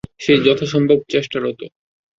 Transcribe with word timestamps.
সে 0.19 0.33
যথাসম্ভব 0.45 0.99
চেষ্টারত। 1.09 1.59